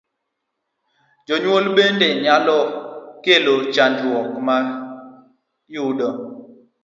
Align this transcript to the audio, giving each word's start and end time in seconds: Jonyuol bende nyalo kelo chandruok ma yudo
Jonyuol 1.25 1.65
bende 1.75 2.07
nyalo 2.23 2.57
kelo 3.23 3.53
chandruok 3.73 4.29
ma 4.45 4.57
yudo 5.73 6.09